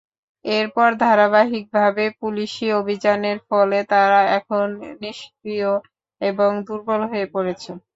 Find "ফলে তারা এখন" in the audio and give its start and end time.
3.49-4.65